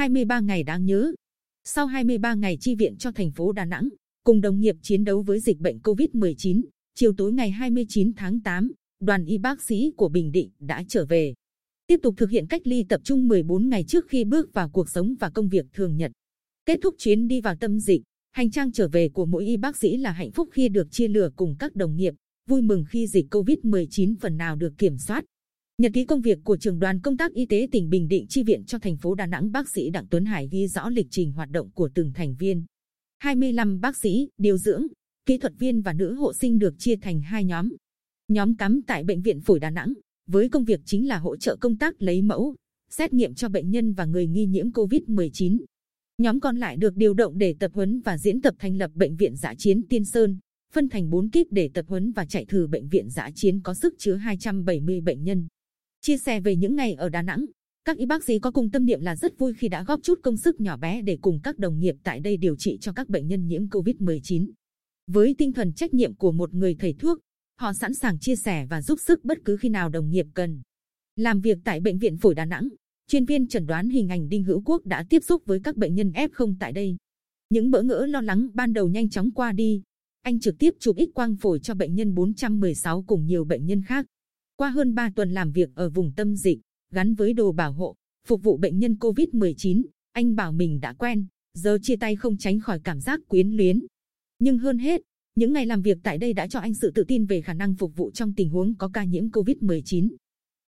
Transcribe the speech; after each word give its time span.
23 0.00 0.40
ngày 0.40 0.62
đáng 0.62 0.84
nhớ. 0.84 1.12
Sau 1.64 1.86
23 1.86 2.34
ngày 2.34 2.56
chi 2.60 2.74
viện 2.74 2.96
cho 2.96 3.12
thành 3.12 3.30
phố 3.30 3.52
Đà 3.52 3.64
Nẵng, 3.64 3.88
cùng 4.24 4.40
đồng 4.40 4.60
nghiệp 4.60 4.76
chiến 4.82 5.04
đấu 5.04 5.22
với 5.22 5.40
dịch 5.40 5.58
bệnh 5.58 5.78
COVID-19, 5.78 6.62
chiều 6.94 7.12
tối 7.16 7.32
ngày 7.32 7.50
29 7.50 8.12
tháng 8.16 8.40
8, 8.40 8.72
đoàn 9.00 9.24
y 9.24 9.38
bác 9.38 9.62
sĩ 9.62 9.92
của 9.96 10.08
Bình 10.08 10.32
Định 10.32 10.50
đã 10.58 10.84
trở 10.88 11.06
về. 11.06 11.34
Tiếp 11.86 12.00
tục 12.02 12.14
thực 12.16 12.30
hiện 12.30 12.46
cách 12.46 12.62
ly 12.64 12.84
tập 12.88 13.00
trung 13.04 13.28
14 13.28 13.68
ngày 13.68 13.84
trước 13.84 14.08
khi 14.08 14.24
bước 14.24 14.52
vào 14.52 14.70
cuộc 14.70 14.88
sống 14.88 15.14
và 15.20 15.30
công 15.30 15.48
việc 15.48 15.66
thường 15.72 15.96
nhật. 15.96 16.12
Kết 16.66 16.78
thúc 16.82 16.94
chuyến 16.98 17.28
đi 17.28 17.40
vào 17.40 17.54
tâm 17.56 17.80
dịch, 17.80 18.02
hành 18.32 18.50
trang 18.50 18.72
trở 18.72 18.88
về 18.88 19.08
của 19.08 19.26
mỗi 19.26 19.46
y 19.46 19.56
bác 19.56 19.76
sĩ 19.76 19.96
là 19.96 20.12
hạnh 20.12 20.30
phúc 20.30 20.48
khi 20.52 20.68
được 20.68 20.88
chia 20.90 21.08
lửa 21.08 21.30
cùng 21.36 21.56
các 21.58 21.76
đồng 21.76 21.96
nghiệp, 21.96 22.14
vui 22.48 22.62
mừng 22.62 22.84
khi 22.88 23.06
dịch 23.06 23.26
COVID-19 23.30 24.14
phần 24.20 24.36
nào 24.36 24.56
được 24.56 24.72
kiểm 24.78 24.98
soát. 24.98 25.24
Nhật 25.80 25.92
ký 25.94 26.04
công 26.04 26.20
việc 26.20 26.38
của 26.44 26.56
trưởng 26.56 26.78
đoàn 26.78 27.00
công 27.00 27.16
tác 27.16 27.32
y 27.32 27.46
tế 27.46 27.68
tỉnh 27.72 27.90
Bình 27.90 28.08
Định 28.08 28.26
chi 28.28 28.42
viện 28.42 28.64
cho 28.64 28.78
thành 28.78 28.96
phố 28.96 29.14
Đà 29.14 29.26
Nẵng 29.26 29.52
bác 29.52 29.68
sĩ 29.68 29.90
Đặng 29.90 30.06
Tuấn 30.10 30.24
Hải 30.24 30.48
ghi 30.52 30.68
rõ 30.68 30.88
lịch 30.88 31.06
trình 31.10 31.32
hoạt 31.32 31.50
động 31.50 31.70
của 31.70 31.88
từng 31.94 32.12
thành 32.14 32.34
viên. 32.38 32.64
25 33.18 33.80
bác 33.80 33.96
sĩ, 33.96 34.28
điều 34.38 34.56
dưỡng, 34.56 34.86
kỹ 35.26 35.38
thuật 35.38 35.52
viên 35.58 35.82
và 35.82 35.92
nữ 35.92 36.14
hộ 36.14 36.32
sinh 36.32 36.58
được 36.58 36.74
chia 36.78 36.96
thành 36.96 37.20
hai 37.20 37.44
nhóm. 37.44 37.68
Nhóm 38.28 38.56
cắm 38.56 38.80
tại 38.86 39.04
Bệnh 39.04 39.22
viện 39.22 39.40
Phổi 39.40 39.60
Đà 39.60 39.70
Nẵng, 39.70 39.92
với 40.26 40.48
công 40.48 40.64
việc 40.64 40.80
chính 40.84 41.08
là 41.08 41.18
hỗ 41.18 41.36
trợ 41.36 41.56
công 41.56 41.76
tác 41.76 42.02
lấy 42.02 42.22
mẫu, 42.22 42.54
xét 42.90 43.12
nghiệm 43.12 43.34
cho 43.34 43.48
bệnh 43.48 43.70
nhân 43.70 43.92
và 43.92 44.04
người 44.04 44.26
nghi 44.26 44.46
nhiễm 44.46 44.70
COVID-19. 44.70 45.58
Nhóm 46.18 46.40
còn 46.40 46.56
lại 46.56 46.76
được 46.76 46.96
điều 46.96 47.14
động 47.14 47.38
để 47.38 47.54
tập 47.58 47.70
huấn 47.74 48.00
và 48.00 48.18
diễn 48.18 48.40
tập 48.40 48.54
thành 48.58 48.76
lập 48.76 48.90
Bệnh 48.94 49.16
viện 49.16 49.36
Giã 49.36 49.54
Chiến 49.58 49.82
Tiên 49.88 50.04
Sơn, 50.04 50.38
phân 50.72 50.88
thành 50.88 51.10
4 51.10 51.30
kíp 51.30 51.46
để 51.50 51.70
tập 51.74 51.84
huấn 51.88 52.12
và 52.12 52.26
chạy 52.26 52.44
thử 52.44 52.66
Bệnh 52.66 52.88
viện 52.88 53.10
Giã 53.10 53.30
Chiến 53.34 53.60
có 53.60 53.74
sức 53.74 53.94
chứa 53.98 54.14
270 54.14 55.00
bệnh 55.00 55.24
nhân. 55.24 55.48
Chia 56.02 56.18
sẻ 56.18 56.40
về 56.40 56.56
những 56.56 56.76
ngày 56.76 56.94
ở 56.94 57.08
Đà 57.08 57.22
Nẵng, 57.22 57.46
các 57.84 57.96
y 57.96 58.06
bác 58.06 58.24
sĩ 58.24 58.38
có 58.38 58.50
cùng 58.50 58.70
tâm 58.70 58.86
niệm 58.86 59.00
là 59.00 59.16
rất 59.16 59.38
vui 59.38 59.54
khi 59.54 59.68
đã 59.68 59.84
góp 59.84 60.02
chút 60.02 60.20
công 60.22 60.36
sức 60.36 60.60
nhỏ 60.60 60.76
bé 60.76 61.02
để 61.02 61.18
cùng 61.20 61.40
các 61.42 61.58
đồng 61.58 61.78
nghiệp 61.78 61.94
tại 62.02 62.20
đây 62.20 62.36
điều 62.36 62.56
trị 62.56 62.78
cho 62.80 62.92
các 62.92 63.08
bệnh 63.08 63.26
nhân 63.26 63.46
nhiễm 63.46 63.66
COVID-19. 63.66 64.50
Với 65.06 65.34
tinh 65.38 65.52
thần 65.52 65.72
trách 65.72 65.94
nhiệm 65.94 66.14
của 66.14 66.32
một 66.32 66.54
người 66.54 66.74
thầy 66.74 66.92
thuốc, 66.92 67.18
họ 67.56 67.72
sẵn 67.72 67.94
sàng 67.94 68.18
chia 68.18 68.36
sẻ 68.36 68.66
và 68.66 68.82
giúp 68.82 68.98
sức 69.00 69.24
bất 69.24 69.38
cứ 69.44 69.56
khi 69.56 69.68
nào 69.68 69.88
đồng 69.88 70.10
nghiệp 70.10 70.26
cần. 70.34 70.62
Làm 71.16 71.40
việc 71.40 71.58
tại 71.64 71.80
Bệnh 71.80 71.98
viện 71.98 72.16
Phổi 72.16 72.34
Đà 72.34 72.44
Nẵng, 72.44 72.68
chuyên 73.08 73.24
viên 73.24 73.48
chẩn 73.48 73.66
đoán 73.66 73.88
hình 73.88 74.08
ảnh 74.08 74.28
Đinh 74.28 74.44
Hữu 74.44 74.62
Quốc 74.64 74.86
đã 74.86 75.04
tiếp 75.10 75.24
xúc 75.24 75.42
với 75.46 75.60
các 75.64 75.76
bệnh 75.76 75.94
nhân 75.94 76.10
F0 76.10 76.54
tại 76.60 76.72
đây. 76.72 76.96
Những 77.50 77.70
bỡ 77.70 77.82
ngỡ 77.82 78.06
lo 78.06 78.20
lắng 78.20 78.48
ban 78.54 78.72
đầu 78.72 78.88
nhanh 78.88 79.10
chóng 79.10 79.30
qua 79.30 79.52
đi. 79.52 79.82
Anh 80.22 80.40
trực 80.40 80.58
tiếp 80.58 80.74
chụp 80.78 80.96
X 80.98 81.14
quang 81.14 81.36
phổi 81.36 81.60
cho 81.60 81.74
bệnh 81.74 81.94
nhân 81.94 82.14
416 82.14 83.02
cùng 83.02 83.26
nhiều 83.26 83.44
bệnh 83.44 83.66
nhân 83.66 83.82
khác. 83.82 84.06
Qua 84.60 84.70
hơn 84.70 84.94
3 84.94 85.10
tuần 85.16 85.30
làm 85.30 85.52
việc 85.52 85.70
ở 85.74 85.90
vùng 85.90 86.12
tâm 86.16 86.36
dịch, 86.36 86.58
gắn 86.92 87.14
với 87.14 87.32
đồ 87.32 87.52
bảo 87.52 87.72
hộ, 87.72 87.96
phục 88.26 88.42
vụ 88.42 88.56
bệnh 88.56 88.78
nhân 88.78 88.96
COVID-19, 89.00 89.82
anh 90.12 90.36
bảo 90.36 90.52
mình 90.52 90.80
đã 90.80 90.92
quen, 90.92 91.26
giờ 91.54 91.78
chia 91.82 91.96
tay 91.96 92.16
không 92.16 92.36
tránh 92.36 92.60
khỏi 92.60 92.80
cảm 92.84 93.00
giác 93.00 93.20
quyến 93.28 93.50
luyến. 93.50 93.86
Nhưng 94.38 94.58
hơn 94.58 94.78
hết, 94.78 95.02
những 95.34 95.52
ngày 95.52 95.66
làm 95.66 95.82
việc 95.82 95.98
tại 96.02 96.18
đây 96.18 96.32
đã 96.32 96.46
cho 96.46 96.58
anh 96.60 96.74
sự 96.74 96.90
tự 96.90 97.04
tin 97.04 97.26
về 97.26 97.40
khả 97.40 97.54
năng 97.54 97.74
phục 97.74 97.96
vụ 97.96 98.10
trong 98.10 98.34
tình 98.34 98.50
huống 98.50 98.74
có 98.74 98.90
ca 98.94 99.04
nhiễm 99.04 99.28
COVID-19. 99.28 100.08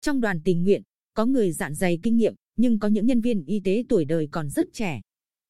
Trong 0.02 0.22
đoàn 0.22 0.42
tình 0.44 0.64
nguyện, 0.64 0.82
có 1.14 1.26
người 1.26 1.52
dạn 1.52 1.76
dày 1.76 2.00
kinh 2.04 2.18
nghiệm, 2.18 2.34
nhưng 2.58 2.80
có 2.80 2.88
những 2.88 3.06
nhân 3.06 3.22
viên 3.22 3.44
y 3.46 3.60
tế 3.60 3.84
tuổi 3.90 4.06
đời 4.06 4.28
còn 4.32 4.50
rất 4.50 4.68
trẻ. 4.74 5.02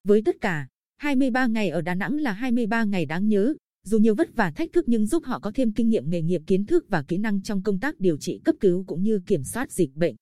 Với 0.03 0.21
tất 0.25 0.35
cả, 0.41 0.67
23 0.97 1.47
ngày 1.47 1.69
ở 1.69 1.81
Đà 1.81 1.95
Nẵng 1.95 2.17
là 2.17 2.33
23 2.33 2.83
ngày 2.83 3.05
đáng 3.05 3.27
nhớ, 3.27 3.53
dù 3.83 3.97
nhiều 3.97 4.15
vất 4.15 4.35
vả 4.35 4.51
thách 4.55 4.73
thức 4.73 4.85
nhưng 4.87 5.05
giúp 5.05 5.23
họ 5.25 5.39
có 5.39 5.51
thêm 5.55 5.71
kinh 5.71 5.89
nghiệm 5.89 6.09
nghề 6.09 6.21
nghiệp, 6.21 6.41
kiến 6.47 6.65
thức 6.65 6.85
và 6.89 7.03
kỹ 7.07 7.17
năng 7.17 7.41
trong 7.41 7.63
công 7.63 7.79
tác 7.79 7.99
điều 7.99 8.17
trị, 8.17 8.41
cấp 8.43 8.55
cứu 8.59 8.83
cũng 8.87 9.03
như 9.03 9.19
kiểm 9.27 9.43
soát 9.43 9.71
dịch 9.71 9.95
bệnh. 9.95 10.15